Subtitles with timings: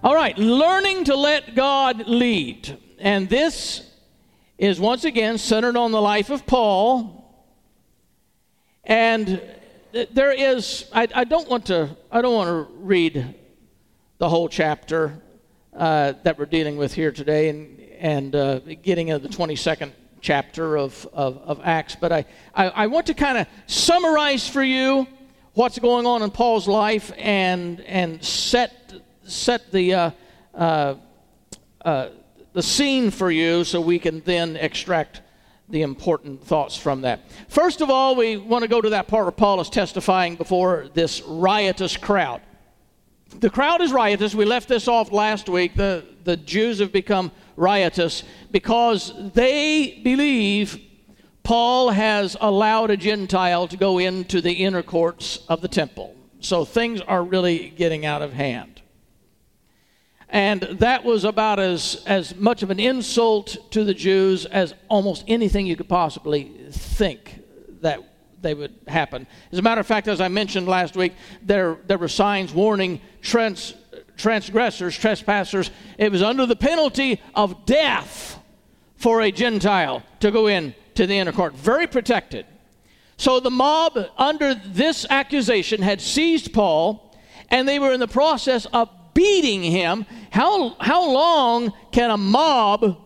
[0.00, 2.78] All right, learning to let God lead.
[3.00, 3.84] And this
[4.56, 7.34] is once again centered on the life of Paul.
[8.84, 9.42] And
[10.12, 13.34] there is, I, I don't want to, I don't want to read
[14.18, 15.20] the whole chapter
[15.74, 20.78] uh, that we're dealing with here today and, and uh, getting into the 22nd chapter
[20.78, 25.08] of, of, of Acts, but I, I, I want to kind of summarize for you
[25.54, 28.77] what's going on in Paul's life and, and set,
[29.28, 30.10] set the, uh,
[30.54, 30.94] uh,
[31.84, 32.08] uh
[32.52, 35.20] the scene for you so we can then extract
[35.68, 37.20] the important thoughts from that.
[37.48, 40.88] First of all, we want to go to that part where Paul is testifying before
[40.94, 42.40] this riotous crowd.
[43.40, 44.34] The crowd is riotous.
[44.34, 45.74] We left this off last week.
[45.74, 50.80] The, the Jews have become riotous because they believe
[51.42, 56.16] Paul has allowed a Gentile to go into the inner courts of the temple.
[56.40, 58.77] So things are really getting out of hand.
[60.30, 65.24] And that was about as, as much of an insult to the Jews as almost
[65.26, 67.42] anything you could possibly think
[67.80, 68.00] that
[68.42, 69.26] they would happen.
[69.52, 73.00] As a matter of fact, as I mentioned last week, there, there were signs warning
[73.22, 73.74] trans,
[74.16, 75.70] transgressors, trespassers.
[75.96, 78.38] It was under the penalty of death
[78.96, 81.54] for a Gentile to go in to the inner court.
[81.54, 82.44] Very protected.
[83.16, 87.16] So the mob, under this accusation, had seized Paul,
[87.50, 90.06] and they were in the process of beating him.
[90.30, 92.96] How, how long can a mob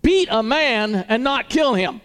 [0.00, 2.00] beat a man and not kill him?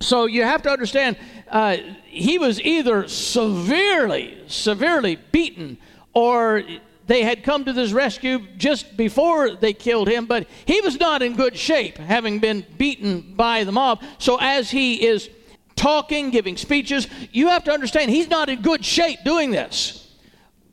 [0.00, 1.16] So you have to understand,
[1.48, 5.78] uh, he was either severely, severely beaten,
[6.12, 6.62] or
[7.06, 11.22] they had come to this rescue just before they killed him, but he was not
[11.22, 14.02] in good shape, having been beaten by the mob.
[14.18, 15.30] So as he is
[15.76, 19.99] talking, giving speeches, you have to understand he's not in good shape doing this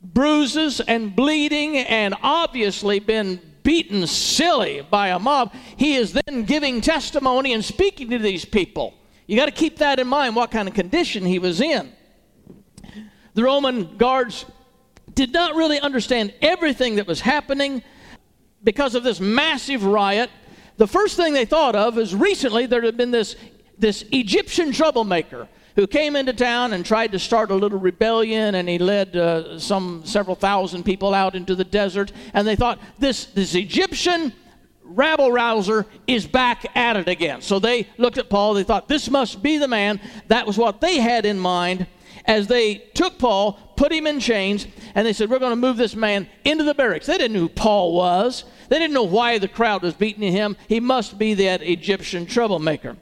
[0.02, 6.80] bruises and bleeding and obviously been beaten silly by a mob, he is then giving
[6.81, 8.94] testimony and speaking to these people.
[9.25, 11.91] You got to keep that in mind, what kind of condition he was in.
[13.34, 14.46] The Roman guards
[15.13, 17.84] did not really understand everything that was happening
[18.63, 20.30] because of this massive riot.
[20.78, 23.36] The first thing they thought of is recently there had been this,
[23.78, 28.67] this Egyptian troublemaker who came into town and tried to start a little rebellion, and
[28.67, 32.11] he led uh, some several thousand people out into the desert.
[32.33, 34.33] And they thought, this, this Egyptian
[34.83, 37.41] rabble rouser is back at it again.
[37.41, 40.01] So they looked at Paul, they thought, this must be the man.
[40.29, 41.85] That was what they had in mind
[42.25, 44.65] as they took Paul, put him in chains,
[44.95, 47.05] and they said, We're going to move this man into the barracks.
[47.05, 48.45] They didn't know who Paul was.
[48.69, 50.57] They didn't know why the crowd was beating him.
[50.67, 52.97] He must be that Egyptian troublemaker.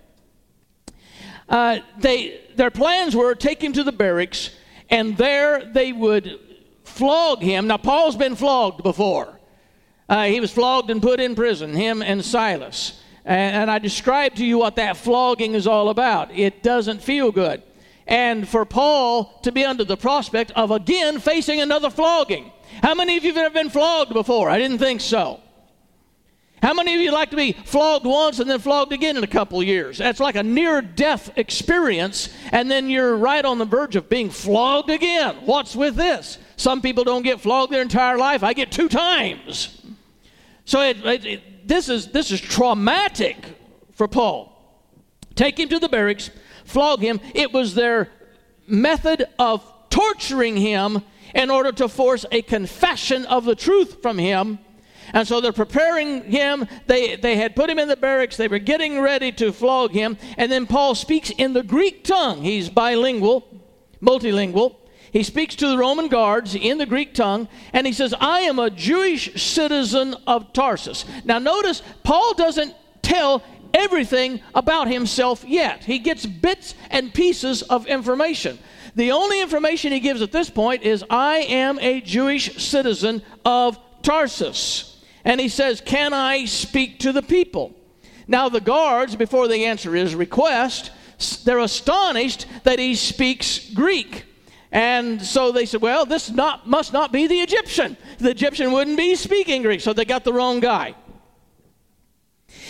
[1.47, 4.49] Uh, they, their plans were take him to the barracks,
[4.89, 6.39] and there they would
[6.83, 7.67] flog him.
[7.67, 9.39] Now, Paul's been flogged before.
[10.07, 13.01] Uh, he was flogged and put in prison, him and Silas.
[13.25, 16.31] And, and I described to you what that flogging is all about.
[16.31, 17.63] It doesn't feel good.
[18.07, 22.51] And for Paul to be under the prospect of again facing another flogging.
[22.83, 24.49] How many of you have ever been flogged before?
[24.49, 25.41] I didn't think so.
[26.65, 29.27] How many of you like to be flogged once and then flogged again in a
[29.27, 29.99] couple of years?
[29.99, 34.31] That's like a near death experience, and then you're right on the verge of being
[34.31, 35.35] flogged again.
[35.45, 36.39] What's with this?
[36.57, 38.41] Some people don't get flogged their entire life.
[38.41, 39.79] I get two times.
[40.65, 43.37] So it, it, it, this, is, this is traumatic
[43.91, 44.51] for Paul.
[45.35, 46.31] Take him to the barracks,
[46.63, 47.19] flog him.
[47.35, 48.09] It was their
[48.65, 51.03] method of torturing him
[51.35, 54.57] in order to force a confession of the truth from him
[55.13, 56.67] and so they're preparing him.
[56.87, 58.37] They, they had put him in the barracks.
[58.37, 60.17] They were getting ready to flog him.
[60.37, 62.43] And then Paul speaks in the Greek tongue.
[62.43, 63.47] He's bilingual,
[64.01, 64.75] multilingual.
[65.11, 68.59] He speaks to the Roman guards in the Greek tongue, and he says, I am
[68.59, 71.05] a Jewish citizen of Tarsus.
[71.23, 73.41] Now, notice, Paul doesn't tell
[73.73, 75.85] everything about himself yet.
[75.85, 78.59] He gets bits and pieces of information.
[78.95, 83.79] The only information he gives at this point is, I am a Jewish citizen of
[84.01, 84.94] Tarsus
[85.25, 87.75] and he says, Can I speak to the people?
[88.27, 90.91] Now, the guards, before they answer his request,
[91.43, 94.25] they're astonished that he speaks Greek.
[94.71, 97.95] And so they said, well, this not, must not be the Egyptian.
[98.17, 100.95] The Egyptian wouldn't be speaking Greek, so they got the wrong guy.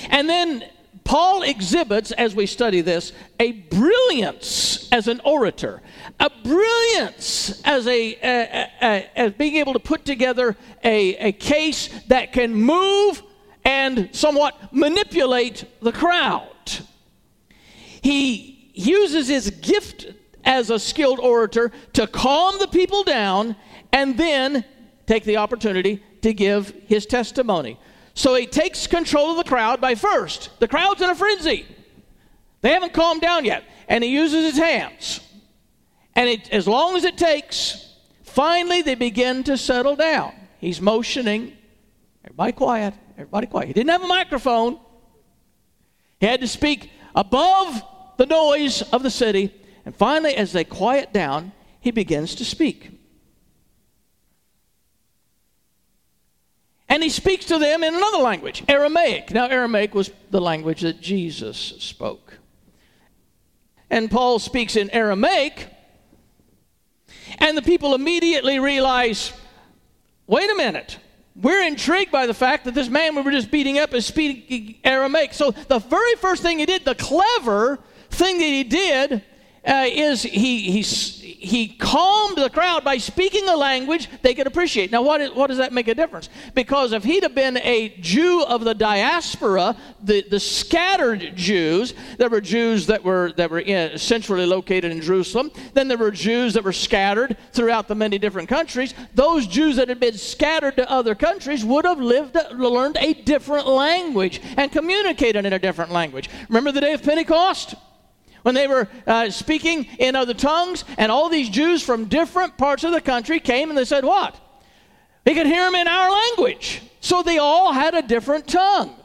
[0.10, 0.66] And then
[1.04, 5.82] Paul exhibits, as we study this, a brilliance as an orator,
[6.20, 11.90] a brilliance as, a, a, a, as being able to put together a, a case
[12.08, 13.22] that can move
[13.64, 16.48] and somewhat manipulate the crowd.
[18.02, 20.14] He uses his gift
[20.44, 23.56] as a skilled orator to calm the people down
[23.92, 24.64] and then
[25.08, 27.80] take the opportunity to give his testimony.
[28.14, 31.66] So he takes control of the crowd by first, the crowd's in a frenzy.
[32.62, 33.64] They haven't calmed down yet.
[33.88, 35.20] And he uses his hands.
[36.16, 40.34] And it, as long as it takes, finally they begin to settle down.
[40.60, 41.54] He's motioning.
[42.24, 42.94] Everybody quiet.
[43.18, 43.68] Everybody quiet.
[43.68, 44.80] He didn't have a microphone.
[46.20, 47.84] He had to speak above
[48.18, 49.54] the noise of the city.
[49.86, 52.92] And finally, as they quiet down, he begins to speak.
[56.88, 59.32] And he speaks to them in another language, Aramaic.
[59.32, 62.40] Now, Aramaic was the language that Jesus spoke.
[63.90, 65.68] And Paul speaks in Aramaic,
[67.40, 69.34] and the people immediately realize
[70.28, 71.00] wait a minute.
[71.36, 74.80] We're intrigued by the fact that this man we were just beating up is speaking
[74.84, 75.34] Aramaic.
[75.34, 77.80] So, the very first thing he did, the clever
[78.10, 79.22] thing that he did
[79.66, 84.92] uh, is he, he, he calmed the crowd by speaking a language they could appreciate.
[84.92, 86.30] Now, what, is, what does that make a difference?
[86.54, 92.30] Because if he'd have been a Jew of the diaspora, the, the scattered Jews, there
[92.30, 96.54] were Jews that were, that were in, centrally located in Jerusalem, then there were Jews
[96.54, 98.94] that were scattered throughout the many different countries.
[99.14, 103.68] Those Jews that had been scattered to other countries would have lived, learned a different
[103.68, 106.30] language and communicated in a different language.
[106.50, 107.76] Remember the day of Pentecost?
[108.46, 112.84] When they were uh, speaking in other tongues, and all these Jews from different parts
[112.84, 114.40] of the country came and they said, What?
[115.24, 116.84] They could hear them in our language.
[117.00, 118.96] So they all had a different tongue.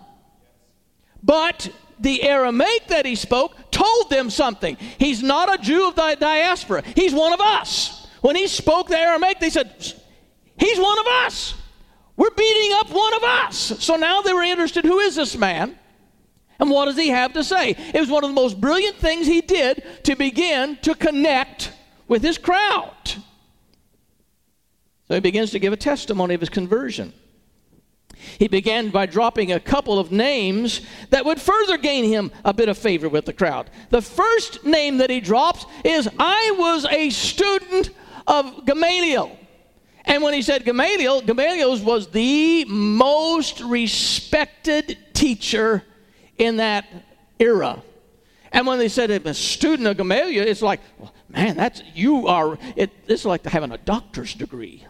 [1.23, 4.77] But the Aramaic that he spoke told them something.
[4.99, 8.09] He's not a Jew of the diaspora, he's one of us.
[8.21, 9.73] When he spoke the Aramaic, they said,
[10.59, 11.55] He's one of us.
[12.15, 13.57] We're beating up one of us.
[13.57, 15.79] So now they were interested who is this man?
[16.61, 17.71] And what does he have to say?
[17.71, 21.73] It was one of the most brilliant things he did to begin to connect
[22.07, 22.93] with his crowd.
[25.09, 27.15] So he begins to give a testimony of his conversion.
[28.39, 32.69] He began by dropping a couple of names that would further gain him a bit
[32.69, 33.71] of favor with the crowd.
[33.89, 37.91] The first name that he drops is I was a student
[38.27, 39.37] of Gamaliel.
[40.05, 45.85] And when he said Gamaliel, Gamaliel was the most respected teacher
[46.41, 46.87] in that
[47.39, 47.83] era.
[48.53, 52.27] And when they said I'm a student of Gamaliel, it's like, well, man, that's you
[52.27, 52.59] are.
[52.75, 54.85] It, it's like having a doctor's degree.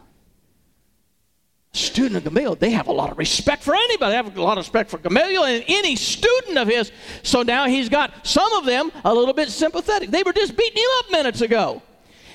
[1.72, 4.12] Student of Gamaliel, they have a lot of respect for anybody.
[4.12, 6.90] They have a lot of respect for Gamaliel and any student of his.
[7.22, 10.10] So now he's got some of them a little bit sympathetic.
[10.10, 11.82] They were just beating him up minutes ago.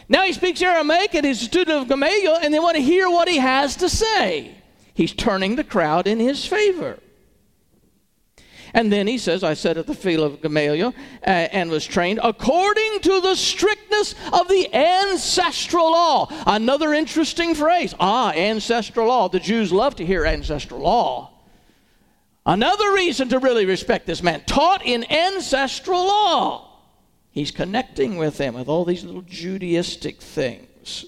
[0.08, 3.10] Now he speaks Aramaic and he's a student of Gamaliel, and they want to hear
[3.10, 4.56] what he has to say.
[4.94, 7.00] He's turning the crowd in his favor.
[8.76, 10.94] And then he says, I said at the feet of Gamaliel
[11.26, 16.28] uh, and was trained according to the strictness of the ancestral law.
[16.46, 17.96] Another interesting phrase.
[18.02, 19.30] Ah, ancestral law.
[19.30, 21.32] The Jews love to hear ancestral law.
[22.46, 26.70] Another reason to really respect this man, taught in ancestral law.
[27.32, 31.06] He's connecting with them with all these little Judaistic things.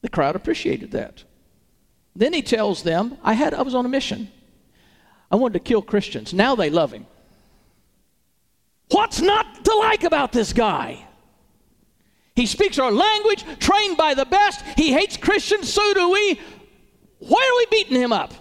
[0.00, 1.22] The crowd appreciated that.
[2.16, 4.28] Then he tells them, I had I was on a mission.
[5.32, 6.34] I wanted to kill Christians.
[6.34, 7.06] Now they love him.
[8.90, 11.06] What's not to like about this guy?
[12.36, 14.62] He speaks our language, trained by the best.
[14.76, 16.38] He hates Christians, so do we.
[17.18, 18.34] Why are we beating him up?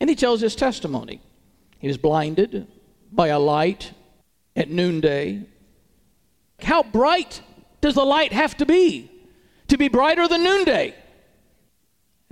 [0.00, 1.20] And he tells his testimony.
[1.78, 2.66] He was blinded
[3.12, 3.92] by a light
[4.56, 5.46] at noonday.
[6.60, 7.40] How bright
[7.80, 9.10] does the light have to be
[9.68, 10.94] to be brighter than noonday?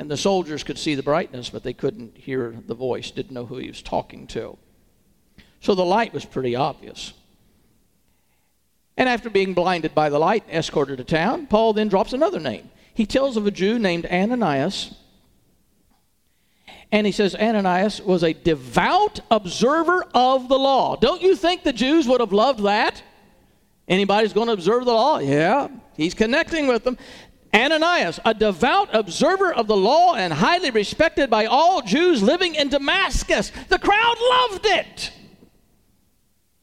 [0.02, 3.46] And the soldiers could see the brightness, but they couldn't hear the voice, didn't know
[3.46, 4.58] who he was talking to.
[5.60, 7.12] So the light was pretty obvious.
[8.96, 12.68] And after being blinded by the light, escorted to town, Paul then drops another name.
[12.92, 14.92] He tells of a Jew named Ananias.
[16.90, 20.96] And he says Ananias was a devout observer of the law.
[20.96, 23.00] Don't you think the Jews would have loved that?
[23.86, 25.20] Anybody's going to observe the law?
[25.20, 26.98] Yeah, he's connecting with them.
[27.54, 32.68] Ananias, a devout observer of the law and highly respected by all Jews living in
[32.68, 33.52] Damascus.
[33.68, 35.12] The crowd loved it.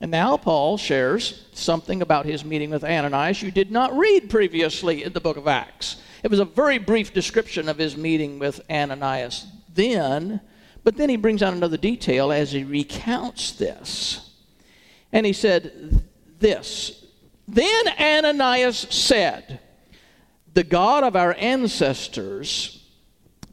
[0.02, 5.04] And now Paul shares something about his meeting with Ananias you did not read previously
[5.04, 5.98] in the book of Acts.
[6.24, 10.42] It was a very brief description of his meeting with Ananias then,
[10.84, 14.32] but then he brings out another detail as he recounts this.
[15.12, 16.04] And he said,
[16.40, 17.06] This.
[17.48, 19.60] Then Ananias said,
[20.54, 22.84] The God of our ancestors,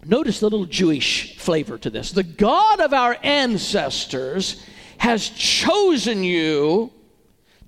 [0.04, 2.12] notice the little Jewish flavor to this.
[2.12, 4.64] The God of our ancestors
[4.98, 6.92] has chosen you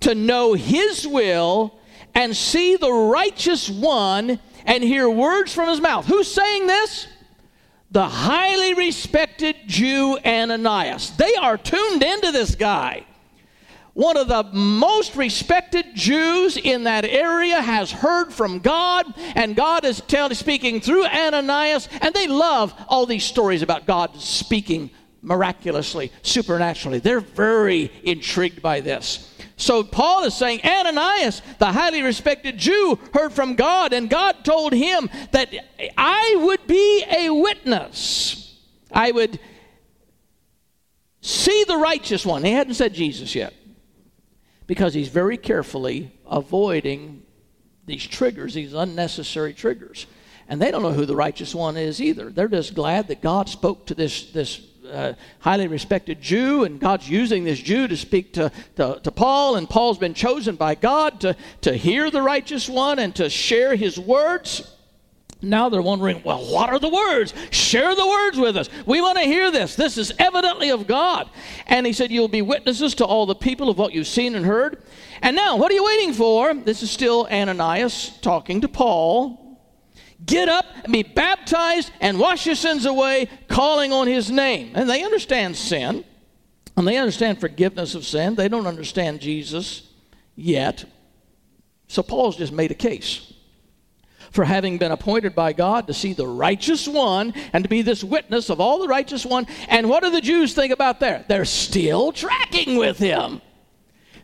[0.01, 1.79] to know his will
[2.15, 6.07] and see the righteous one and hear words from his mouth.
[6.07, 7.07] Who's saying this?
[7.91, 11.11] The highly respected Jew Ananias.
[11.17, 13.07] They are tuned into this guy.
[13.99, 19.85] One of the most respected Jews in that area has heard from God, and God
[19.85, 24.91] is telling, speaking through Ananias, and they love all these stories about God speaking
[25.21, 27.01] miraculously, supernaturally.
[27.01, 29.37] They're very intrigued by this.
[29.57, 34.75] So Paul is saying Ananias, the highly respected Jew, heard from God, and God told
[34.75, 35.53] him that
[35.97, 38.61] I would be a witness.
[38.93, 39.41] I would
[41.21, 42.45] see the righteous one.
[42.45, 43.55] He hadn't said Jesus yet
[44.69, 47.23] because he's very carefully avoiding
[47.87, 50.07] these triggers, these unnecessary triggers.
[50.47, 52.31] And they don't know who the righteous one is either.
[52.31, 57.09] They're just glad that God spoke to this, this uh, highly respected Jew, and God's
[57.09, 61.21] using this Jew to speak to, to, to, Paul, and Paul's been chosen by God
[61.23, 64.71] to, to hear the righteous one and to share his words.
[65.41, 67.33] Now they're wondering, well, what are the words?
[67.51, 68.69] Share the words with us.
[68.87, 69.77] We want to hear this.
[69.77, 71.31] This is evidently of God.
[71.67, 74.45] And he said, You'll be witnesses to all the people of what you've seen and
[74.45, 74.83] heard.
[75.23, 76.55] And now, what are you waiting for?
[76.55, 79.61] This is still Ananias talking to Paul.
[80.27, 84.73] Get up and be baptized and wash your sins away, calling on his name.
[84.75, 86.05] And they understand sin,
[86.77, 88.35] and they understand forgiveness of sin.
[88.35, 89.89] They don't understand Jesus
[90.35, 90.85] yet.
[91.87, 93.33] So Paul's just made a case
[94.31, 98.05] for having been appointed by God to see the righteous one and to be this
[98.05, 99.47] witness of all the righteous one.
[99.69, 101.29] And what do the Jews think about that?
[101.29, 103.41] They're still tracking with him.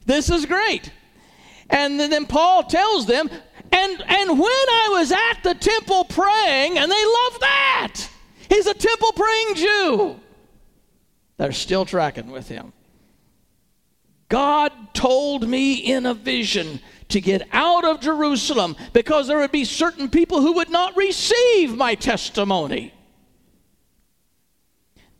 [0.06, 0.90] This is great.
[1.70, 3.28] And then Paul tells them,
[3.72, 8.08] and, and when I was at the temple praying, and they love that,
[8.48, 10.20] he's a temple praying Jew.
[11.36, 12.72] They're still tracking with him.
[14.28, 19.64] God told me in a vision to get out of Jerusalem because there would be
[19.64, 22.92] certain people who would not receive my testimony.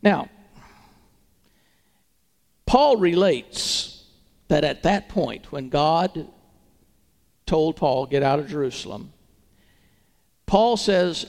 [0.01, 0.29] Now,
[2.65, 4.03] Paul relates
[4.47, 6.27] that at that point, when God
[7.45, 9.13] told Paul, Get out of Jerusalem.
[10.45, 11.25] Paul says,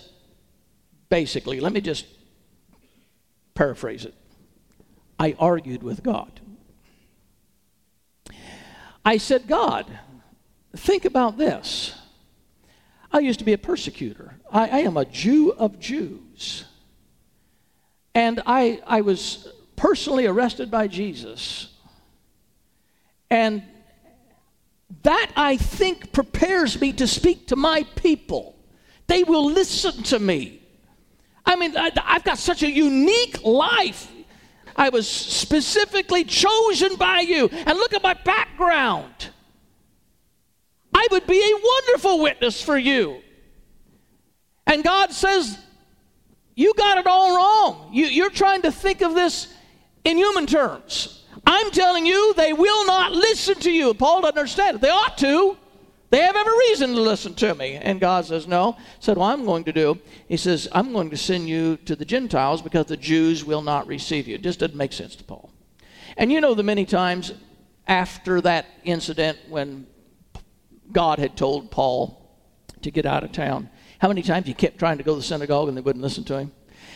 [1.08, 2.06] basically, let me just
[3.54, 4.14] paraphrase it.
[5.18, 6.40] I argued with God.
[9.04, 9.86] I said, God,
[10.76, 11.94] think about this.
[13.12, 14.34] I used to be a persecutor.
[14.50, 16.64] I, I am a Jew of Jews.
[18.14, 21.72] And I, I was personally arrested by Jesus.
[23.30, 23.62] And
[25.02, 28.56] that, I think, prepares me to speak to my people.
[29.06, 30.62] They will listen to me.
[31.44, 34.10] I mean, I, have got such a unique life.
[34.74, 37.48] I was specifically chosen by you.
[37.48, 39.30] And look at my background.
[41.06, 43.20] I would be a wonderful witness for you.
[44.66, 45.58] And God says,
[46.54, 47.90] You got it all wrong.
[47.92, 49.52] You, you're trying to think of this
[50.04, 51.24] in human terms.
[51.46, 53.94] I'm telling you, they will not listen to you.
[53.94, 54.80] Paul doesn't understand it.
[54.80, 55.56] They ought to.
[56.10, 57.74] They have every reason to listen to me.
[57.74, 58.76] And God says, No.
[58.98, 59.98] Said, What I'm going to do,
[60.28, 63.86] He says, I'm going to send you to the Gentiles because the Jews will not
[63.86, 64.34] receive you.
[64.34, 65.50] It just doesn't make sense to Paul.
[66.16, 67.32] And you know the many times
[67.86, 69.86] after that incident when
[70.92, 72.22] God had told Paul
[72.82, 75.22] to get out of town, how many times he kept trying to go to the
[75.22, 76.52] synagogue and they wouldn't listen to him?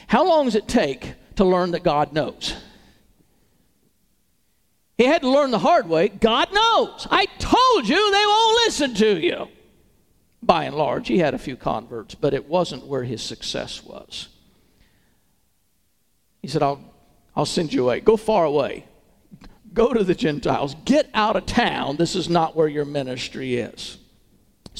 [0.06, 2.54] How long does it take to learn that God knows?
[4.98, 6.08] He had to learn the hard way.
[6.08, 7.06] God knows.
[7.10, 9.48] I told you they won't listen to you.
[10.42, 14.28] By and large, he had a few converts, but it wasn't where his success was.
[16.42, 16.82] He said, I'll,
[17.34, 18.00] I'll send you away.
[18.00, 18.86] Go far away.
[19.72, 20.74] Go to the Gentiles.
[20.84, 21.96] Get out of town.
[21.96, 23.98] This is not where your ministry is.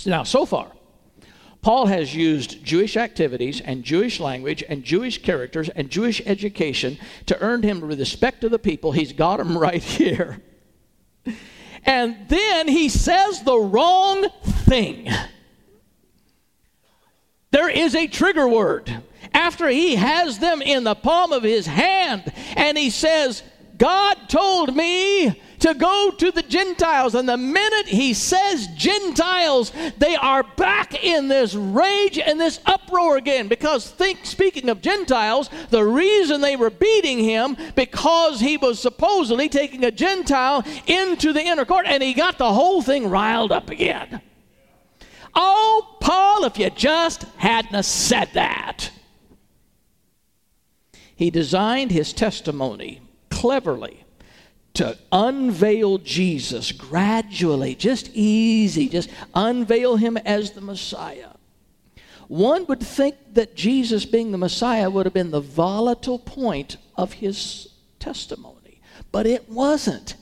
[0.07, 0.73] Now, so far,
[1.63, 7.41] Paul has used Jewish activities and Jewish language and Jewish characters and Jewish education to
[7.41, 8.93] earn him respect of the people.
[8.93, 10.41] He's got him right here.
[11.85, 15.09] And then he says the wrong thing.
[17.51, 19.03] There is a trigger word.
[19.33, 23.43] After he has them in the palm of his hand and he says,
[23.81, 27.15] God told me to go to the Gentiles.
[27.15, 33.17] And the minute he says Gentiles, they are back in this rage and this uproar
[33.17, 33.49] again.
[33.49, 39.49] Because think, speaking of Gentiles, the reason they were beating him because he was supposedly
[39.49, 43.71] taking a Gentile into the inner court, and he got the whole thing riled up
[43.71, 44.21] again.
[45.35, 48.91] Oh, Paul, if you just hadn't said that.
[51.17, 53.01] He designed his testimony
[53.41, 54.05] cleverly
[54.75, 61.31] to unveil Jesus gradually, just easy, just unveil him as the Messiah.
[62.29, 67.15] One would think that Jesus being the Messiah would have been the volatile point of
[67.15, 67.69] his
[67.99, 70.17] testimony, but it wasn't.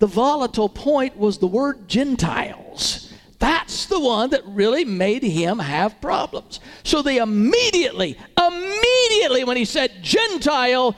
[0.00, 3.12] The volatile point was the word Gentiles.
[3.38, 6.58] That's the one that really made him have problems.
[6.82, 10.96] So they immediately, immediately, when he said Gentile,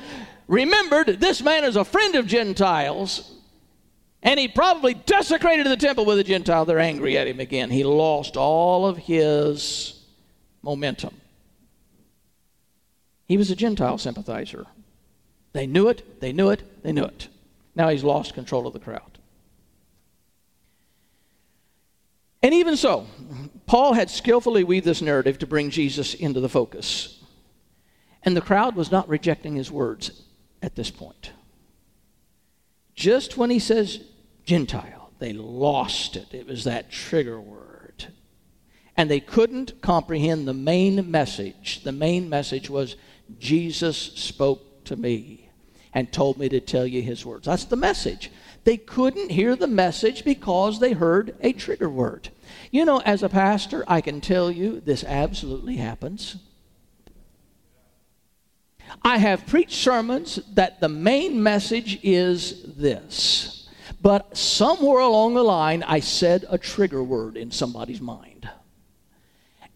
[0.50, 3.36] remembered this man is a friend of Gentiles.
[4.22, 6.66] And he probably desecrated the temple with a Gentile.
[6.66, 7.70] They're angry at him again.
[7.70, 10.04] He lost all of his
[10.60, 11.14] momentum.
[13.26, 14.66] He was a Gentile sympathizer.
[15.52, 17.28] They knew it, they knew it, they knew it.
[17.74, 19.18] Now he's lost control of the crowd.
[22.42, 23.06] And even so,
[23.66, 27.22] Paul had skillfully weaved this narrative to bring Jesus into the focus.
[28.22, 30.22] And the crowd was not rejecting his words
[30.62, 31.32] at this point.
[32.94, 34.00] Just when he says
[34.44, 36.32] Gentile, they lost it.
[36.32, 38.06] It was that trigger word.
[38.96, 41.82] And they couldn't comprehend the main message.
[41.84, 42.96] The main message was
[43.38, 45.50] Jesus spoke to me
[45.94, 47.46] and told me to tell you his words.
[47.46, 48.30] That's the message.
[48.64, 52.28] They couldn't hear the message because they heard a trigger word.
[52.70, 56.36] You know, as a pastor, I can tell you this absolutely happens.
[59.02, 63.68] I have preached sermons that the main message is this,
[64.02, 68.48] but somewhere along the line, I said a trigger word in somebody's mind.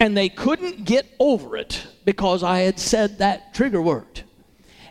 [0.01, 4.23] And they couldn't get over it because I had said that trigger word.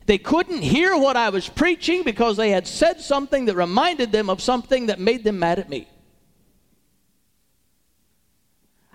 [0.06, 4.30] They couldn't hear what I was preaching because they had said something that reminded them
[4.30, 5.88] of something that made them mad at me.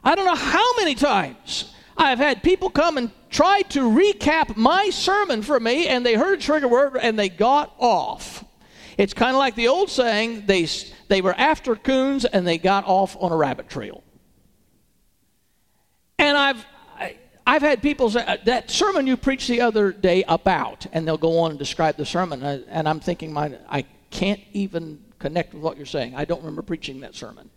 [0.05, 4.89] I don't know how many times I've had people come and try to recap my
[4.91, 8.45] sermon for me, and they heard a trigger word and they got off.
[8.97, 10.69] It's kind of like the old saying they,
[11.09, 14.03] they were after coons and they got off on a rabbit trail.
[16.19, 16.65] And I've,
[17.47, 21.17] I've had people say, uh, that sermon you preached the other day about, and they'll
[21.17, 22.43] go on and describe the sermon.
[22.43, 26.15] And I'm thinking, my, I can't even connect with what you're saying.
[26.15, 27.51] I don't remember preaching that sermon.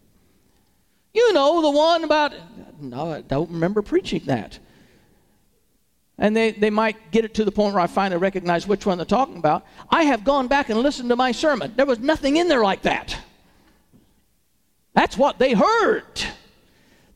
[1.14, 2.34] You know, the one about,
[2.80, 4.60] no, I don't remember preaching that.
[6.18, 8.98] And they, they might get it to the point where I finally recognize which one
[8.98, 9.66] they're talking about.
[9.90, 11.74] I have gone back and listened to my sermon.
[11.76, 13.18] There was nothing in there like that.
[14.94, 16.22] That's what they heard.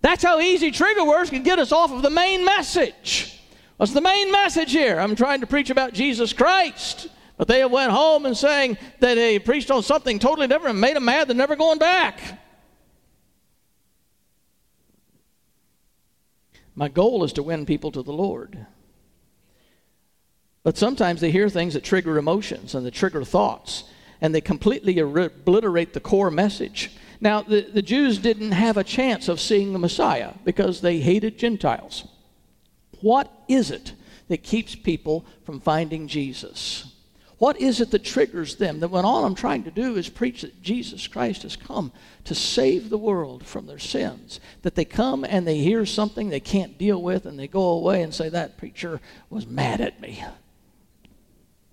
[0.01, 3.39] That's how easy trigger words can get us off of the main message.
[3.77, 4.99] What's the main message here?
[4.99, 7.07] I'm trying to preach about Jesus Christ.
[7.37, 10.95] But they went home and saying that he preached on something totally different and made
[10.95, 12.39] them mad, they're never going back.
[16.75, 18.65] My goal is to win people to the Lord.
[20.63, 23.85] But sometimes they hear things that trigger emotions and that trigger thoughts,
[24.19, 26.91] and they completely obliterate the core message.
[27.21, 31.37] Now, the, the Jews didn't have a chance of seeing the Messiah because they hated
[31.37, 32.07] Gentiles.
[33.01, 33.93] What is it
[34.27, 36.94] that keeps people from finding Jesus?
[37.45, 38.79] What is it that triggers them?
[38.79, 41.91] That when all I'm trying to do is preach that Jesus Christ has come
[42.23, 46.39] to save the world from their sins, that they come and they hear something they
[46.39, 50.23] can't deal with and they go away and say, That preacher was mad at me.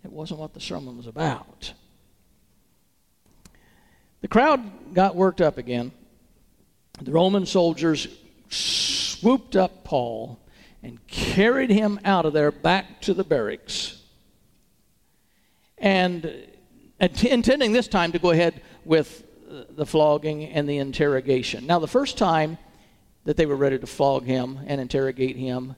[0.04, 1.72] It wasn't what the sermon was about.
[4.20, 5.92] The crowd got worked up again.
[7.00, 8.08] The Roman soldiers
[8.50, 10.38] swooped up Paul
[10.82, 13.91] and carried him out of there back to the barracks.
[15.82, 16.46] And
[17.10, 19.24] intending this time to go ahead with
[19.70, 21.66] the flogging and the interrogation.
[21.66, 22.56] Now, the first time
[23.24, 25.74] that they were ready to flog him and interrogate him,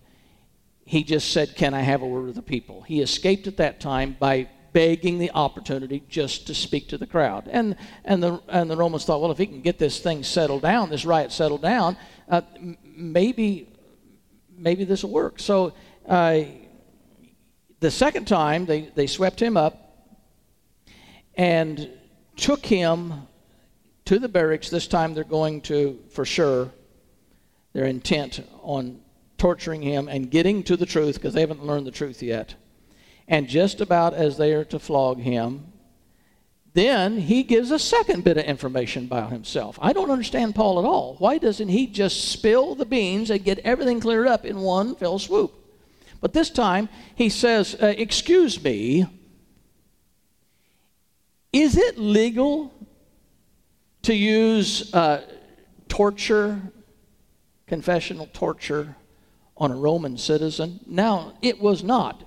[0.84, 2.82] he just said, Can I have a word with the people?
[2.82, 7.48] He escaped at that time by begging the opportunity just to speak to the crowd.
[7.50, 10.62] And, and, the, and the Romans thought, well, if he can get this thing settled
[10.62, 11.96] down, this riot settled down,
[12.28, 12.42] uh,
[12.84, 13.72] maybe,
[14.50, 15.38] maybe this will work.
[15.38, 15.74] So
[16.08, 16.40] uh,
[17.78, 19.83] the second time, they, they swept him up
[21.36, 21.90] and
[22.36, 23.26] took him
[24.04, 24.70] to the barracks.
[24.70, 26.70] This time they're going to, for sure,
[27.72, 29.00] they're intent on
[29.38, 32.54] torturing him and getting to the truth because they haven't learned the truth yet.
[33.26, 35.72] And just about as they are to flog him,
[36.74, 39.78] then he gives a second bit of information about himself.
[39.80, 41.14] I don't understand Paul at all.
[41.18, 45.18] Why doesn't he just spill the beans and get everything cleared up in one fell
[45.20, 45.52] swoop?
[46.20, 49.06] But this time he says, uh, Excuse me,
[51.54, 52.74] is it legal
[54.02, 55.22] to use uh,
[55.88, 56.60] torture,
[57.68, 58.96] confessional torture,
[59.56, 60.80] on a Roman citizen?
[60.84, 62.24] Now, it was not.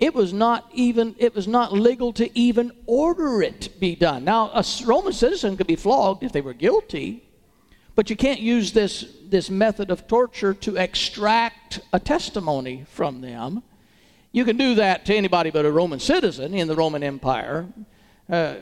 [0.00, 4.24] It was not even, it was not legal to even order it be done.
[4.24, 7.22] Now, a Roman citizen could be flogged if they were guilty,
[7.94, 13.62] but you can't use this, this method of torture to extract a testimony from them.
[14.32, 17.68] You can do that to anybody but a Roman citizen in the Roman Empire,
[18.30, 18.56] uh,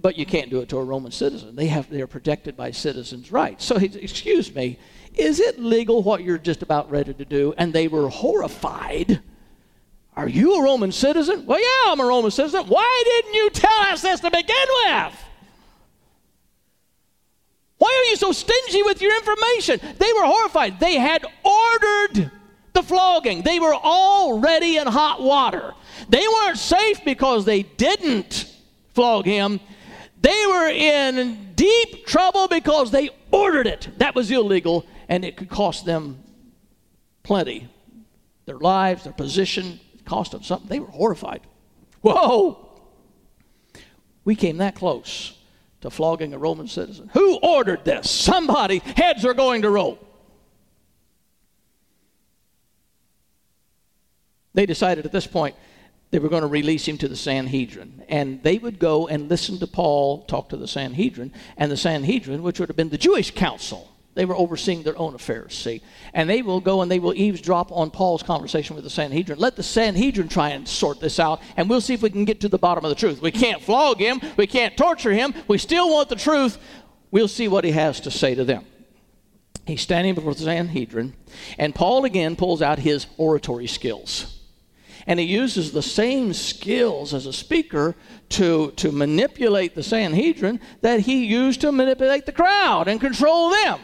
[0.00, 1.56] but you can't do it to a Roman citizen.
[1.56, 3.64] They have, they're protected by citizens' rights.
[3.64, 4.78] So, excuse me,
[5.14, 7.54] is it legal what you're just about ready to do?
[7.56, 9.22] And they were horrified
[10.16, 11.44] are you a Roman citizen?
[11.44, 12.64] Well, yeah, I'm a Roman citizen.
[12.66, 15.14] Why didn't you tell us this to begin with?
[17.76, 19.78] Why are you so stingy with your information?
[19.98, 20.80] They were horrified.
[20.80, 22.30] They had ordered
[22.72, 25.72] the flogging, they were already in hot water.
[26.10, 28.52] They weren't safe because they didn't
[28.96, 29.60] flog him.
[30.20, 33.88] They were in deep trouble because they ordered it.
[33.98, 36.24] That was illegal, and it could cost them
[37.22, 37.68] plenty
[38.46, 40.68] their lives, their position, cost them something.
[40.68, 41.42] They were horrified.
[42.00, 42.80] Whoa!
[44.24, 45.36] We came that close
[45.82, 47.10] to flogging a Roman citizen.
[47.12, 48.10] Who ordered this?
[48.10, 48.78] Somebody.
[48.78, 49.98] Heads are going to roll.
[54.54, 55.54] They decided at this point
[56.10, 58.04] they were going to release him to the Sanhedrin.
[58.08, 61.32] And they would go and listen to Paul talk to the Sanhedrin.
[61.56, 65.14] And the Sanhedrin, which would have been the Jewish council, they were overseeing their own
[65.14, 65.82] affairs, see.
[66.14, 69.38] And they will go and they will eavesdrop on Paul's conversation with the Sanhedrin.
[69.38, 72.40] Let the Sanhedrin try and sort this out, and we'll see if we can get
[72.40, 73.20] to the bottom of the truth.
[73.20, 76.56] We can't flog him, we can't torture him, we still want the truth.
[77.10, 78.64] We'll see what he has to say to them.
[79.66, 81.14] He's standing before the Sanhedrin,
[81.58, 84.35] and Paul again pulls out his oratory skills.
[85.06, 87.94] And he uses the same skills as a speaker
[88.30, 93.80] to, to manipulate the Sanhedrin that he used to manipulate the crowd and control them.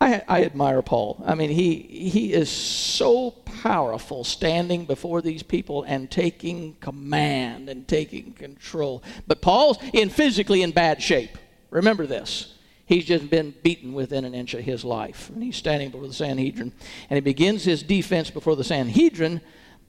[0.00, 1.22] I, I admire Paul.
[1.24, 7.88] I mean, he, he is so powerful standing before these people and taking command and
[7.88, 9.02] taking control.
[9.26, 11.38] But Paul's in physically in bad shape.
[11.70, 12.53] Remember this.
[12.86, 15.30] He's just been beaten within an inch of his life.
[15.30, 16.72] And he's standing before the Sanhedrin.
[17.08, 19.40] And he begins his defense before the Sanhedrin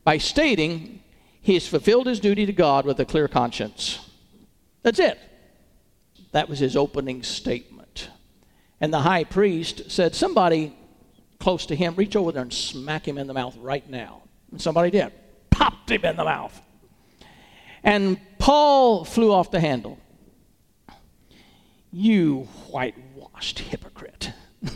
[0.04, 1.04] by stating
[1.42, 4.00] he has fulfilled his duty to God with a clear conscience.
[4.82, 5.20] That's it.
[6.32, 8.10] That was his opening statement.
[8.80, 10.76] And the high priest said, Somebody
[11.40, 14.24] close to him, reach over there and smack him in the mouth right now.
[14.52, 15.12] And somebody did.
[15.50, 16.60] Popped him in the mouth.
[17.84, 20.00] And Paul flew off the handle.
[21.98, 24.34] You whitewashed hypocrite.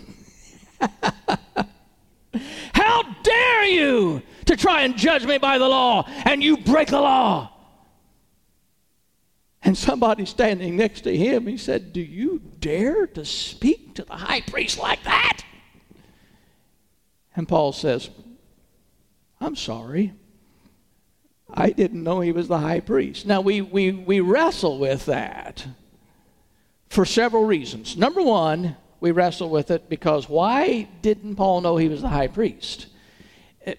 [2.73, 7.01] How dare you to try and judge me by the law and you break the
[7.01, 7.51] law?
[9.61, 14.15] And somebody standing next to him, he said, Do you dare to speak to the
[14.15, 15.41] high priest like that?
[17.35, 18.09] And Paul says,
[19.41, 20.13] I'm sorry.
[21.53, 23.25] I didn't know he was the high priest.
[23.25, 25.67] Now, we, we, we wrestle with that
[26.89, 27.95] for several reasons.
[27.95, 32.27] Number one, we wrestle with it because why didn't Paul know he was the high
[32.27, 32.87] priest?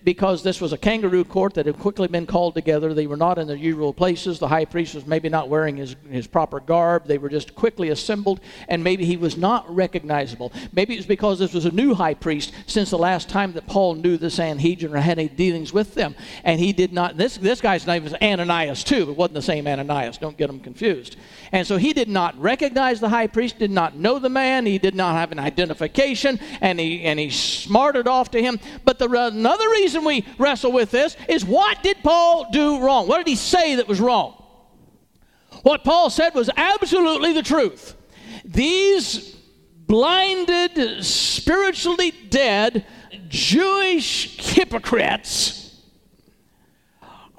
[0.05, 2.95] Because this was a kangaroo court that had quickly been called together.
[2.95, 4.39] They were not in their usual places.
[4.39, 7.07] The high priest was maybe not wearing his, his proper garb.
[7.07, 10.53] They were just quickly assembled, and maybe he was not recognizable.
[10.73, 13.67] Maybe it was because this was a new high priest since the last time that
[13.67, 16.15] Paul knew the Sanhedrin or had any dealings with them.
[16.45, 19.67] And he did not, this, this guy's name was Ananias too, but wasn't the same
[19.67, 20.19] Ananias.
[20.19, 21.17] Don't get them confused.
[21.53, 24.79] And so he did not recognize the high priest, did not know the man, he
[24.79, 28.61] did not have an identification, and he, and he smarted off to him.
[28.85, 33.09] But the, another reason we wrestle with this is what did Paul do wrong?
[33.09, 34.43] What did he say that was wrong?
[35.63, 37.95] What Paul said was absolutely the truth.
[38.45, 39.35] These
[39.87, 42.87] blinded, spiritually dead
[43.29, 45.81] Jewish hypocrites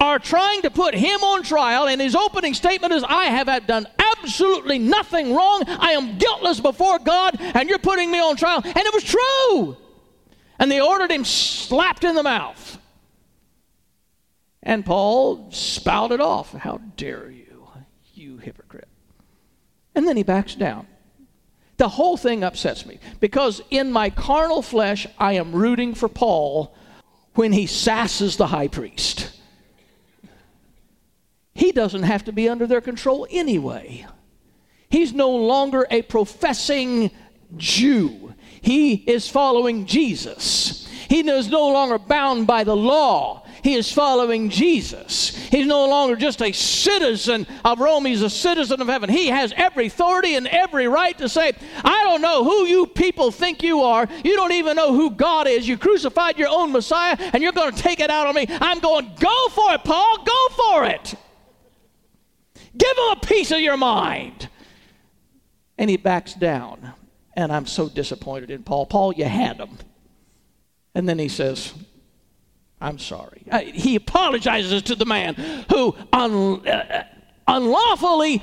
[0.00, 3.86] are trying to put him on trial, and his opening statement is, I have done
[3.98, 5.62] absolutely nothing wrong.
[5.66, 8.62] I am guiltless before God, and you're putting me on trial.
[8.64, 9.76] And it was true
[10.62, 12.78] and they ordered him slapped in the mouth.
[14.62, 17.66] And Paul spouted off, How dare you,
[18.14, 18.86] you hypocrite.
[19.96, 20.86] And then he backs down.
[21.78, 26.72] The whole thing upsets me because in my carnal flesh, I am rooting for Paul
[27.34, 29.36] when he sasses the high priest.
[31.54, 34.06] He doesn't have to be under their control anyway.
[34.88, 37.10] He's no longer a professing
[37.56, 40.88] Jew, he is following Jesus.
[41.08, 43.44] He is no longer bound by the law.
[43.62, 45.36] He is following Jesus.
[45.36, 49.10] He's no longer just a citizen of Rome, he's a citizen of heaven.
[49.10, 51.52] He has every authority and every right to say,
[51.84, 54.08] I don't know who you people think you are.
[54.24, 55.68] You don't even know who God is.
[55.68, 58.46] You crucified your own Messiah and you're going to take it out on me.
[58.48, 61.14] I'm going, go for it, Paul, go for it.
[62.76, 64.48] Give him a piece of your mind.
[65.78, 66.94] And he backs down.
[67.34, 68.86] And I'm so disappointed in Paul.
[68.86, 69.78] Paul, you had him.
[70.94, 71.72] And then he says,
[72.80, 73.44] I'm sorry.
[73.72, 75.34] He apologizes to the man
[75.70, 77.04] who un, uh,
[77.46, 78.42] unlawfully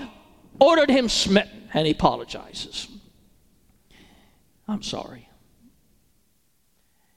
[0.60, 2.88] ordered him smitten, and he apologizes.
[4.68, 5.30] I'm sorry.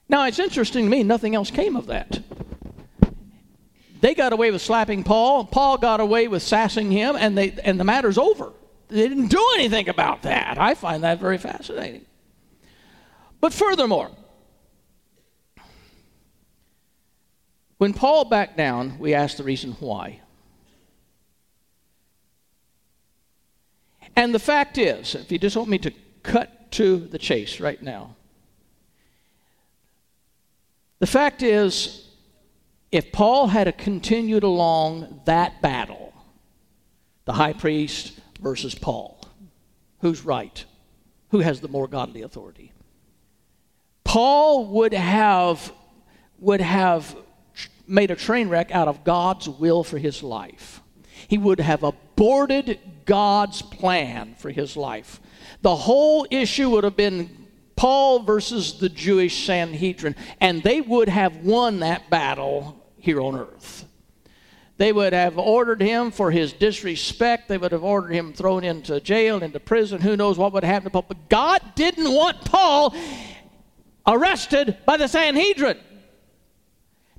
[0.09, 2.19] Now, it's interesting to me, nothing else came of that.
[4.01, 5.45] They got away with slapping Paul.
[5.45, 8.51] Paul got away with sassing him, and, they, and the matter's over.
[8.93, 10.59] They didn't do anything about that.
[10.59, 12.05] I find that very fascinating.
[13.41, 14.11] But furthermore,
[17.79, 20.21] when Paul backed down, we asked the reason why.
[24.15, 27.81] And the fact is, if you just want me to cut to the chase right
[27.81, 28.15] now,
[30.99, 32.09] the fact is,
[32.91, 36.13] if Paul had continued along that battle,
[37.25, 39.19] the high priest versus Paul,
[40.01, 40.63] who's right?
[41.31, 42.73] Who has the more godly authority?
[44.03, 45.73] Paul would have
[46.39, 47.15] would have
[47.87, 50.81] made a train wreck out of God's will for his life.
[51.27, 55.21] He would have aborted God's plan for his life.
[55.61, 61.37] The whole issue would have been Paul versus the Jewish Sanhedrin, and they would have
[61.37, 63.85] won that battle here on earth.
[64.77, 67.47] They would have ordered him for his disrespect.
[67.47, 70.01] They would have ordered him thrown into jail, into prison.
[70.01, 71.05] Who knows what would happen to Paul?
[71.07, 72.95] But God didn't want Paul
[74.07, 75.77] arrested by the Sanhedrin.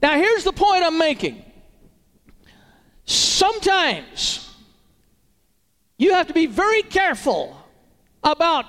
[0.03, 1.43] Now, here's the point I'm making.
[3.07, 4.53] Sometimes
[5.97, 7.57] you have to be very careful
[8.23, 8.67] about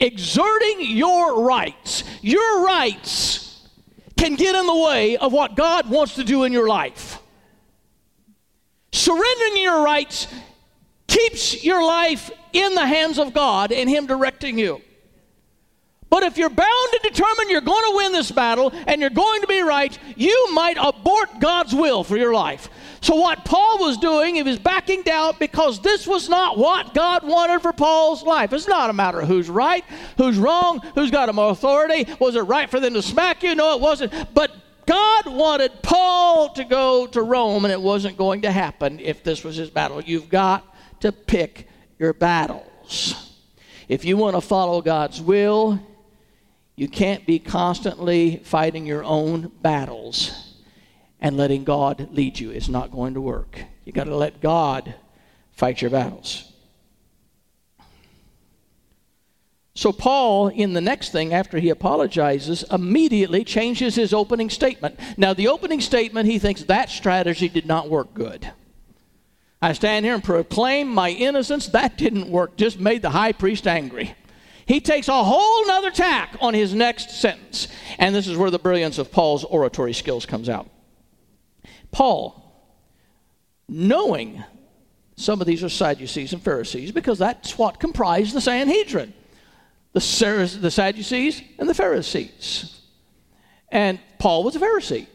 [0.00, 2.02] exerting your rights.
[2.20, 3.68] Your rights
[4.16, 7.20] can get in the way of what God wants to do in your life.
[8.92, 10.28] Surrendering your rights
[11.06, 14.80] keeps your life in the hands of God and Him directing you.
[16.08, 19.40] But if you're bound and determined you're going to win this battle and you're going
[19.40, 22.70] to be right, you might abort God's will for your life.
[23.00, 27.22] So, what Paul was doing, he was backing down because this was not what God
[27.22, 28.52] wanted for Paul's life.
[28.52, 29.84] It's not a matter of who's right,
[30.16, 32.06] who's wrong, who's got more authority.
[32.18, 33.54] Was it right for them to smack you?
[33.54, 34.12] No, it wasn't.
[34.32, 34.52] But
[34.86, 39.42] God wanted Paul to go to Rome, and it wasn't going to happen if this
[39.42, 40.00] was his battle.
[40.00, 40.64] You've got
[41.00, 41.68] to pick
[41.98, 43.32] your battles.
[43.88, 45.80] If you want to follow God's will,
[46.76, 50.54] you can't be constantly fighting your own battles
[51.20, 52.50] and letting God lead you.
[52.50, 53.58] It's not going to work.
[53.84, 54.94] You got to let God
[55.52, 56.52] fight your battles.
[59.76, 64.98] So, Paul, in the next thing, after he apologizes, immediately changes his opening statement.
[65.18, 68.50] Now, the opening statement, he thinks that strategy did not work good.
[69.60, 71.66] I stand here and proclaim my innocence.
[71.68, 74.14] That didn't work, just made the high priest angry.
[74.64, 77.68] He takes a whole nother tack on his next sentence.
[77.98, 80.70] And this is where the brilliance of Paul's oratory skills comes out.
[81.90, 82.42] Paul,
[83.68, 84.42] knowing
[85.16, 89.12] some of these are Sadducees and Pharisees, because that's what comprised the Sanhedrin
[89.96, 92.82] the, Sadducees and the Pharisees.
[93.70, 95.06] And Paul was a Pharisee.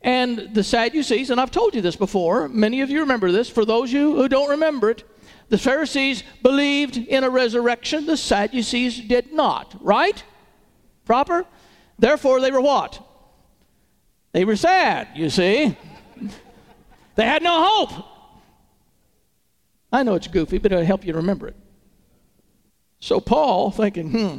[0.00, 3.50] And the Sadducees, and I've told you this before, many of you remember this.
[3.50, 5.04] For those of you who don't remember it,
[5.50, 10.24] the Pharisees believed in a resurrection, the Sadducees did not, right?
[11.04, 11.44] Proper?
[11.98, 13.06] Therefore, they were what?
[14.32, 15.76] They were sad, you see.
[17.16, 18.06] they had no hope.
[19.92, 21.56] I know it's goofy, but it'll help you remember it.
[23.04, 24.38] So, Paul, thinking, hmm,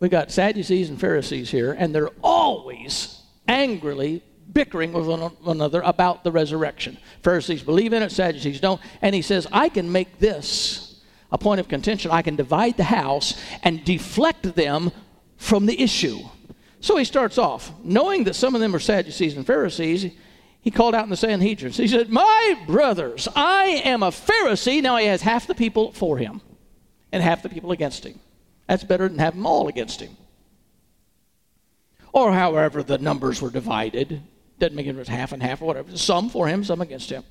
[0.00, 6.24] we got Sadducees and Pharisees here, and they're always angrily bickering with one another about
[6.24, 6.98] the resurrection.
[7.22, 8.80] Pharisees believe in it, Sadducees don't.
[9.02, 12.10] And he says, I can make this a point of contention.
[12.10, 14.90] I can divide the house and deflect them
[15.36, 16.18] from the issue.
[16.80, 20.12] So he starts off, knowing that some of them are Sadducees and Pharisees.
[20.60, 21.70] He called out in the Sanhedrin.
[21.70, 24.82] He said, My brothers, I am a Pharisee.
[24.82, 26.40] Now he has half the people for him
[27.12, 28.18] and half the people against him.
[28.66, 30.16] That's better than having them all against him.
[32.12, 34.22] Or however the numbers were divided
[34.58, 35.96] Doesn't make it half and half or whatever.
[35.96, 37.22] Some for him, some against him.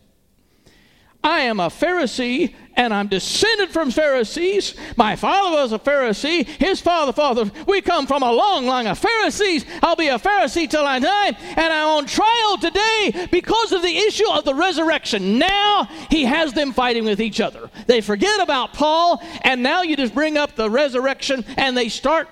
[1.24, 4.76] I am a Pharisee and I'm descended from Pharisees.
[4.96, 6.46] My father was a Pharisee.
[6.46, 9.66] His father, father, we come from a long line of Pharisees.
[9.82, 11.30] I'll be a Pharisee till I die.
[11.30, 15.40] And I'm on trial today because of the issue of the resurrection.
[15.40, 17.70] Now he has them fighting with each other.
[17.88, 22.30] They forget about Paul, and now you just bring up the resurrection and they start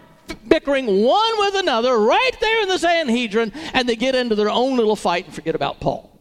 [0.48, 4.78] bickering one with another right there in the Sanhedrin, and they get into their own
[4.78, 6.12] little fight and forget about Paul.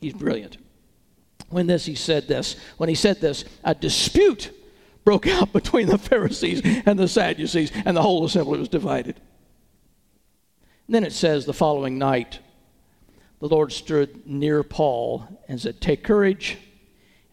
[0.00, 0.58] He's brilliant
[1.54, 2.56] when this he said this.
[2.78, 4.50] When he said this a dispute
[5.04, 9.20] broke out between the pharisees and the sadducees and the whole assembly was divided.
[10.86, 12.40] And then it says the following night
[13.38, 16.58] the lord stood near paul and said take courage.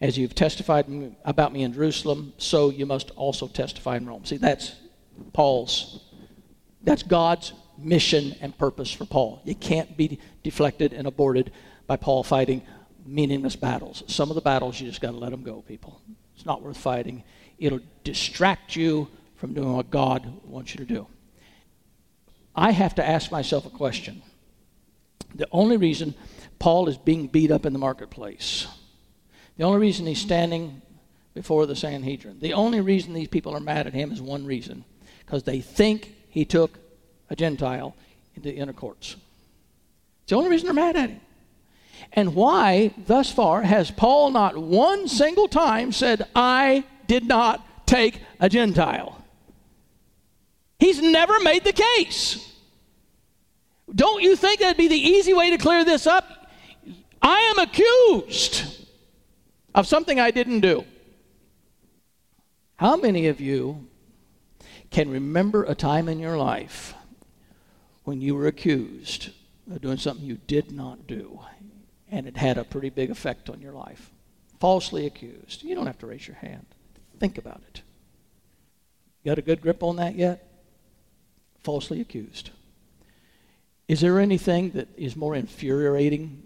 [0.00, 0.86] As you've testified
[1.24, 4.24] about me in jerusalem so you must also testify in rome.
[4.24, 4.76] See that's
[5.32, 6.04] paul's
[6.84, 9.42] that's god's mission and purpose for paul.
[9.44, 11.50] You can't be deflected and aborted
[11.88, 12.62] by paul fighting
[13.04, 14.02] meaningless battles.
[14.06, 16.00] Some of the battles you just got to let them go, people.
[16.34, 17.24] It's not worth fighting.
[17.58, 21.06] It'll distract you from doing what God wants you to do.
[22.54, 24.22] I have to ask myself a question.
[25.34, 26.14] The only reason
[26.58, 28.66] Paul is being beat up in the marketplace,
[29.56, 30.82] the only reason he's standing
[31.34, 34.84] before the Sanhedrin, the only reason these people are mad at him is one reason
[35.24, 36.78] because they think he took
[37.30, 37.96] a Gentile
[38.34, 39.16] into the inner courts.
[40.22, 41.20] It's the only reason they're mad at him.
[42.14, 48.20] And why, thus far, has Paul not one single time said, I did not take
[48.38, 49.24] a Gentile?
[50.78, 52.52] He's never made the case.
[53.94, 56.50] Don't you think that'd be the easy way to clear this up?
[57.20, 58.86] I am accused
[59.74, 60.84] of something I didn't do.
[62.76, 63.86] How many of you
[64.90, 66.94] can remember a time in your life
[68.04, 69.30] when you were accused
[69.70, 71.40] of doing something you did not do?
[72.12, 74.10] And it had a pretty big effect on your life.
[74.60, 75.64] Falsely accused.
[75.64, 76.66] You don't have to raise your hand.
[77.18, 77.82] Think about it.
[79.24, 80.46] Got a good grip on that yet?
[81.64, 82.50] Falsely accused.
[83.88, 86.42] Is there anything that is more infuriating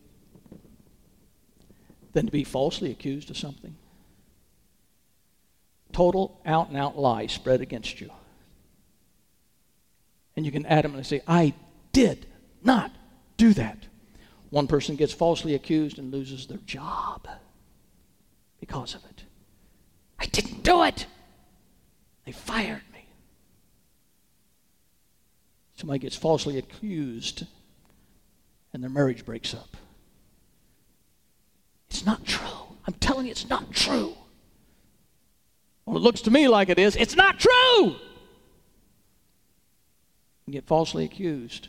[2.12, 3.76] than to be falsely accused of something?
[5.92, 8.10] Total out and out lie spread against you.
[10.36, 11.54] And you can adamantly say, I
[11.92, 12.26] did
[12.62, 12.92] not
[13.36, 13.78] do that.
[14.50, 17.28] One person gets falsely accused and loses their job
[18.60, 19.24] because of it.
[20.18, 21.06] I didn't do it.
[22.24, 23.06] They fired me.
[25.76, 27.46] Somebody gets falsely accused
[28.72, 29.76] and their marriage breaks up.
[31.88, 32.46] It's not true.
[32.86, 34.14] I'm telling you, it's not true.
[35.84, 36.96] Well, it looks to me like it is.
[36.96, 37.96] It's not true.
[40.46, 41.68] You get falsely accused.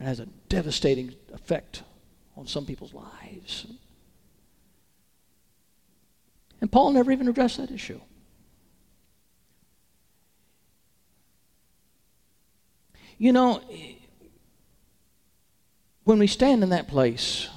[0.00, 1.82] It has a devastating effect
[2.36, 3.66] on some people's lives.
[6.60, 8.00] And Paul never even addressed that issue.
[13.16, 13.60] You know,
[16.04, 17.48] when we stand in that place,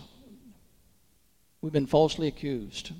[1.61, 2.91] we've been falsely accused.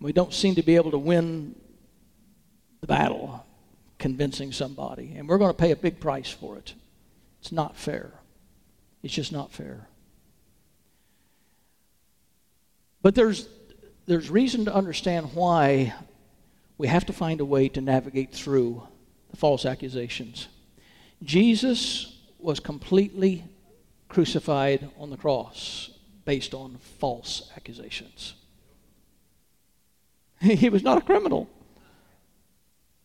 [0.00, 1.54] We don't seem to be able to win
[2.82, 3.46] the battle
[3.98, 6.74] convincing somebody, and we're going to pay a big price for it.
[7.40, 8.12] It's not fair.
[9.02, 9.88] It's just not fair.
[13.02, 13.48] But there's,
[14.06, 15.94] there's reason to understand why
[16.76, 18.86] we have to find a way to navigate through
[19.30, 20.48] the false accusations.
[21.22, 23.44] Jesus was completely
[24.08, 25.90] crucified on the cross
[26.24, 28.34] based on false accusations.
[30.40, 31.50] He was not a criminal.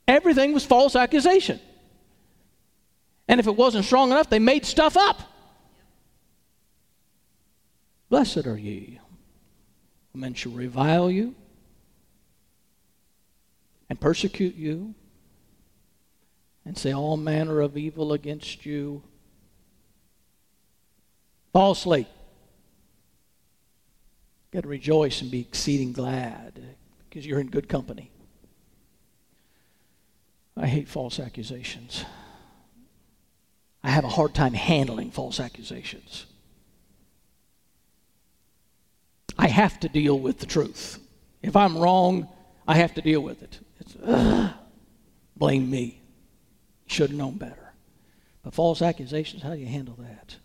[0.08, 1.60] Everything was false accusation.
[3.28, 5.22] And if it wasn't strong enough, they made stuff up.
[8.10, 9.00] Blessed are ye
[10.12, 11.36] when men shall revile you
[13.90, 14.94] and persecute you
[16.66, 19.04] and say all manner of evil against you
[21.52, 22.08] falsely.
[24.42, 26.62] You've got to rejoice and be exceeding glad
[27.10, 28.12] because you're in good company.
[30.58, 32.06] I hate false accusations.
[33.86, 36.26] I have a hard time handling false accusations.
[39.38, 40.98] I have to deal with the truth.
[41.44, 42.28] If I'm wrong,
[42.68, 43.60] I have to deal with it.
[43.80, 44.54] It's, uh,
[45.38, 46.02] blame me.
[46.88, 47.74] Should have known better.
[48.42, 50.36] But false accusations, how do you handle that?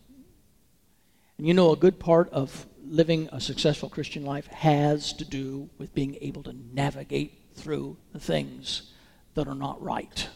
[1.38, 5.70] And you know, a good part of living a successful Christian life has to do
[5.78, 8.92] with being able to navigate through the things
[9.32, 10.28] that are not right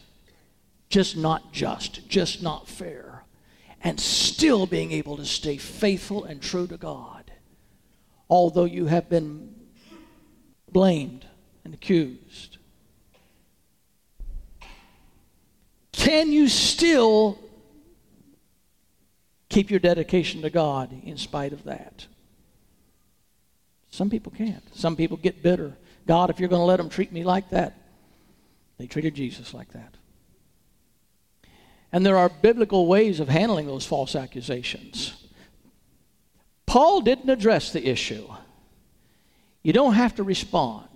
[0.95, 3.25] just not just, just not fair.
[3.81, 7.31] and still being able to stay faithful and true to God,
[8.29, 9.53] although you have been
[10.71, 11.25] blamed
[11.65, 12.57] and accused.
[15.91, 17.37] Can you still
[19.49, 22.07] keep your dedication to God in spite of that?
[23.91, 24.63] Some people can't.
[24.73, 25.75] Some people get bitter.
[26.07, 27.73] God, if you're going to let them treat me like that,
[28.77, 29.94] they treated Jesus like that.
[31.95, 35.13] And there are biblical ways of handling those false accusations.
[36.65, 38.27] Paul didn't address the issue.
[39.63, 40.89] You don't have to respond.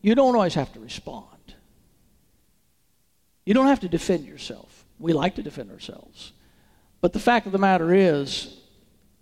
[0.00, 1.54] You don't always have to respond.
[3.46, 4.84] You don't have to defend yourself.
[4.98, 6.32] We like to defend ourselves.
[7.00, 8.56] But the fact of the matter is,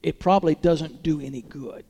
[0.02, 1.84] it probably doesn't do any good.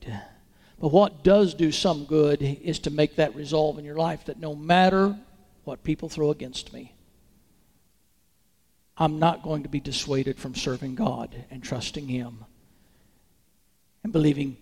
[0.77, 4.41] But what does do some good is to make that resolve in your life that
[4.41, 5.15] no matter
[5.63, 6.91] what people throw against me,
[8.97, 12.45] I'm not going to be dissuaded from serving God and trusting Him
[14.03, 14.57] and believing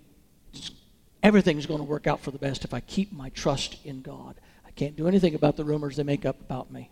[1.24, 4.36] everything's going to work out for the best if I keep my trust in God.
[4.66, 6.90] I can't do anything about the rumors they make up about me.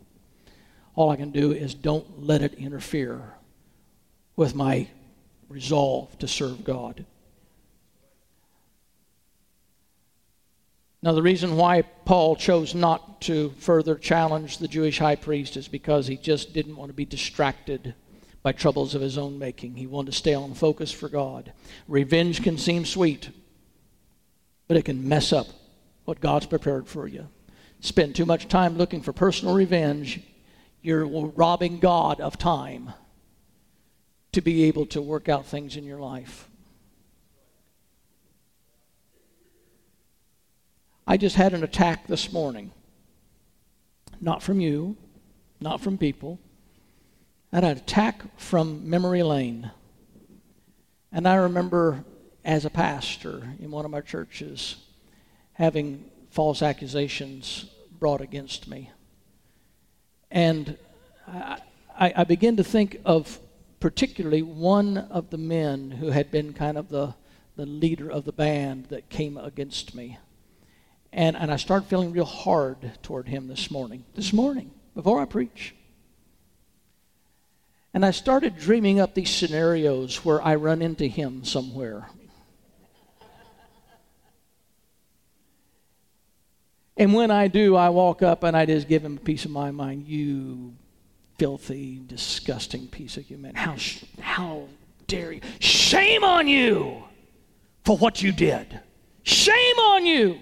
[0.96, 3.34] All I can do is don't let it interfere
[4.36, 4.88] with my
[5.50, 7.06] resolve to serve God.
[11.04, 15.68] Now, the reason why Paul chose not to further challenge the Jewish high priest is
[15.68, 17.94] because he just didn't want to be distracted
[18.42, 19.76] by troubles of his own making.
[19.76, 21.52] He wanted to stay on focus for God.
[21.90, 23.32] Revenge can seem sweet,
[24.70, 25.48] but it can mess up
[26.06, 27.28] what God's prepared for you.
[27.82, 30.22] Spend too much time looking for personal revenge,
[30.82, 32.94] you're robbing God of time
[34.32, 36.48] to be able to work out things in your life.
[41.06, 42.72] I just had an attack this morning.
[44.22, 44.96] Not from you,
[45.60, 46.40] not from people.
[47.52, 49.72] I had an attack from memory lane.
[51.12, 52.06] And I remember
[52.46, 54.78] as a pastor in one of my churches
[55.54, 57.66] having false accusations
[58.00, 58.90] brought against me.
[60.32, 60.78] And
[61.28, 61.60] I,
[61.96, 63.40] I, began to think of
[63.80, 67.14] particularly one of the men who had been kind of the,
[67.56, 70.18] the leader of the band that came against me.
[71.14, 74.04] And, and I started feeling real hard toward him this morning.
[74.16, 75.76] This morning, before I preach.
[77.94, 82.10] And I started dreaming up these scenarios where I run into him somewhere.
[86.98, 89.52] And when I do, I walk up and I just give him a piece of
[89.52, 90.08] my mind.
[90.08, 90.74] You
[91.38, 93.54] filthy, disgusting piece of human.
[93.54, 93.76] How,
[94.20, 94.68] how
[95.06, 95.42] dare you?
[95.60, 97.04] Shame on you
[97.84, 98.80] for what you did.
[99.22, 100.40] Shame on you.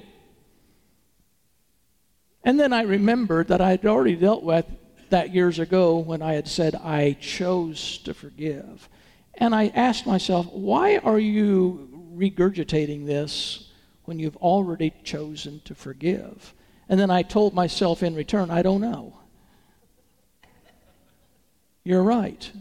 [2.43, 4.65] And then I remembered that I had already dealt with
[5.09, 8.89] that years ago when I had said, I chose to forgive.
[9.35, 13.69] And I asked myself, why are you regurgitating this
[14.05, 16.53] when you've already chosen to forgive?
[16.89, 19.17] And then I told myself in return, I don't know.
[21.83, 22.51] You're right.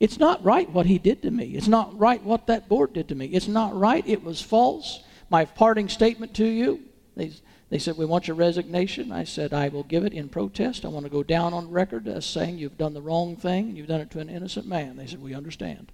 [0.00, 1.56] It's not right what he did to me.
[1.56, 3.26] It's not right what that board did to me.
[3.26, 4.06] It's not right.
[4.06, 5.02] It was false.
[5.30, 6.80] My parting statement to you
[7.18, 7.32] they,
[7.68, 9.10] they said, We want your resignation.
[9.10, 10.84] I said, I will give it in protest.
[10.84, 13.74] I want to go down on record as saying you've done the wrong thing.
[13.74, 14.96] You've done it to an innocent man.
[14.96, 15.90] They said, We understand.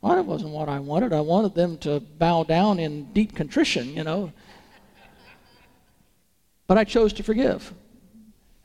[0.00, 1.12] Well, that wasn't what I wanted.
[1.12, 4.32] I wanted them to bow down in deep contrition, you know.
[6.66, 7.74] But I chose to forgive.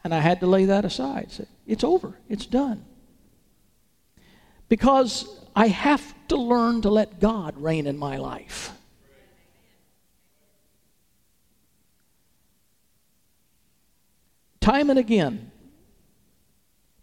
[0.03, 1.31] And I had to lay that aside.
[1.31, 2.13] Say, it's over.
[2.29, 2.85] It's done.
[4.69, 8.74] Because I have to learn to let God reign in my life.
[14.65, 15.51] Time and again,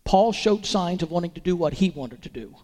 [0.02, 2.56] Paul showed signs of wanting to do what he wanted to do.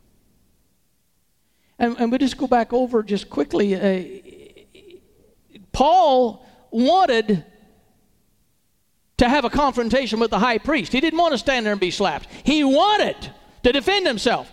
[1.79, 3.77] And, and we just go back over just quickly.
[3.77, 4.81] Uh,
[5.71, 7.45] Paul wanted
[9.19, 10.91] to have a confrontation with the high priest.
[10.91, 12.27] He didn't want to stand there and be slapped.
[12.43, 13.31] He wanted
[13.63, 14.53] to defend himself.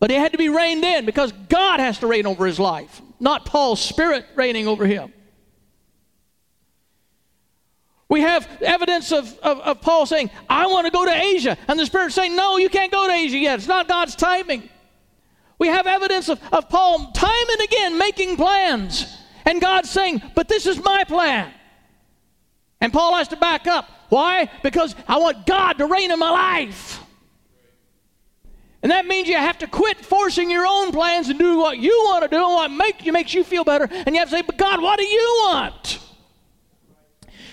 [0.00, 3.02] But he had to be reined in because God has to reign over his life,
[3.20, 5.12] not Paul's spirit reigning over him.
[8.08, 11.58] We have evidence of, of, of, Paul saying, I want to go to Asia.
[11.66, 13.58] And the Spirit saying, No, you can't go to Asia yet.
[13.58, 14.68] It's not God's timing.
[15.58, 19.06] We have evidence of, of Paul time and again making plans.
[19.44, 21.52] And God saying, But this is my plan.
[22.80, 23.88] And Paul has to back up.
[24.08, 24.50] Why?
[24.62, 27.00] Because I want God to reign in my life.
[28.82, 31.90] And that means you have to quit forcing your own plans and do what you
[32.04, 33.88] want to do and what make, you makes you feel better.
[33.90, 36.05] And you have to say, But God, what do you want?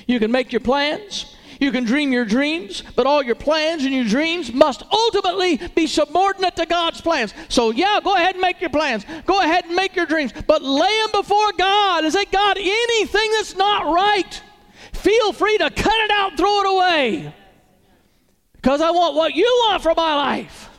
[0.07, 1.35] You can make your plans.
[1.59, 5.87] You can dream your dreams, but all your plans and your dreams must ultimately be
[5.87, 7.33] subordinate to God's plans.
[7.47, 9.05] So, yeah, go ahead and make your plans.
[9.25, 13.31] Go ahead and make your dreams, but lay them before God and say, God, anything
[13.31, 14.41] that's not right,
[14.93, 17.35] feel free to cut it out, throw it away.
[18.53, 20.69] Because I want what you want for my life.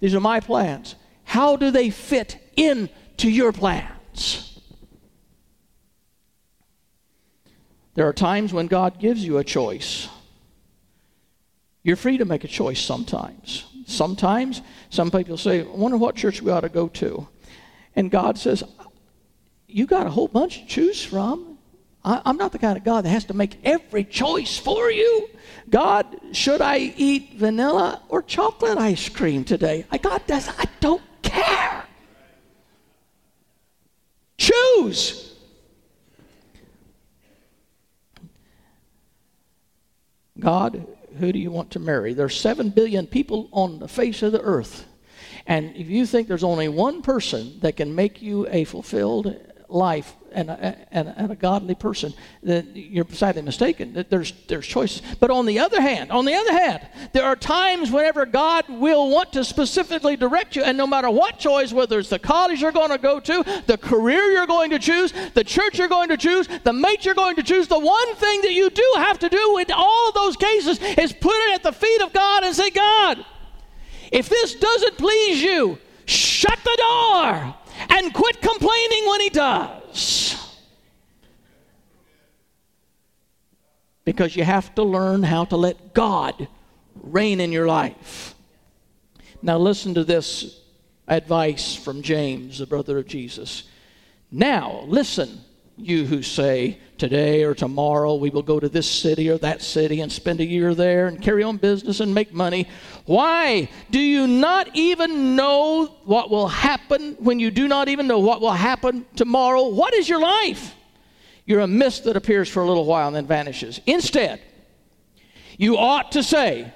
[0.00, 0.96] These are my plans.
[1.24, 4.53] How do they fit into your plans?
[7.94, 10.08] There are times when God gives you a choice.
[11.82, 13.64] You're free to make a choice sometimes.
[13.86, 17.28] Sometimes, some people say, I wonder what church we ought to go to.
[17.94, 18.64] And God says,
[19.66, 21.58] You got a whole bunch to choose from.
[22.04, 25.28] I, am not the kind of God that has to make every choice for you.
[25.70, 29.86] God, should I eat vanilla or chocolate ice cream today?
[29.90, 31.84] I God does I don't care.
[34.36, 35.33] Choose.
[40.44, 40.86] God,
[41.18, 42.12] who do you want to marry?
[42.12, 44.84] There's 7 billion people on the face of the earth.
[45.46, 49.34] And if you think there's only one person that can make you a fulfilled
[49.70, 52.12] life and a, and, and a godly person,
[52.42, 54.04] that you're sadly mistaken.
[54.10, 55.02] There's, there's choices.
[55.20, 59.10] But on the other hand, on the other hand, there are times whenever God will
[59.10, 62.72] want to specifically direct you, and no matter what choice, whether it's the college you're
[62.72, 66.16] going to go to, the career you're going to choose, the church you're going to
[66.16, 69.28] choose, the mate you're going to choose, the one thing that you do have to
[69.28, 72.54] do in all of those cases is put it at the feet of God and
[72.54, 73.24] say, God,
[74.12, 77.54] if this doesn't please you, shut the door
[77.90, 79.82] and quit complaining when he does.
[84.04, 86.48] Because you have to learn how to let God
[87.02, 88.34] reign in your life.
[89.42, 90.60] Now, listen to this
[91.08, 93.64] advice from James, the brother of Jesus.
[94.30, 95.40] Now, listen,
[95.76, 100.00] you who say, today or tomorrow we will go to this city or that city
[100.00, 102.68] and spend a year there and carry on business and make money.
[103.06, 103.68] Why?
[103.90, 108.40] Do you not even know what will happen when you do not even know what
[108.40, 109.68] will happen tomorrow?
[109.68, 110.74] What is your life?
[111.46, 113.80] You're a mist that appears for a little while and then vanishes.
[113.86, 114.40] Instead,
[115.58, 116.72] you ought to say,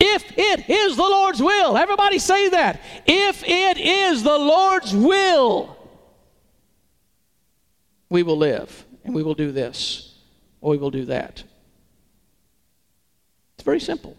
[0.00, 2.80] if it is the Lord's will, everybody say that.
[3.06, 5.76] If it is the Lord's will,
[8.08, 10.14] we will live and we will do this
[10.60, 11.42] or we will do that.
[13.56, 14.16] It's very simple.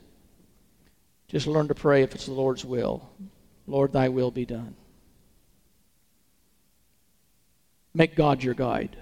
[1.27, 3.09] Just learn to pray if it's the Lord's will.
[3.67, 4.75] Lord, thy will be done.
[7.95, 8.97] Make God your guide.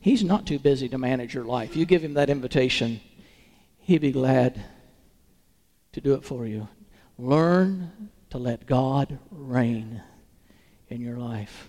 [0.00, 1.76] He's not too busy to manage your life.
[1.76, 3.00] You give him that invitation,
[3.80, 4.64] he'd be glad
[5.92, 6.68] to do it for you.
[7.18, 10.02] Learn to let God reign
[10.88, 11.68] in your life.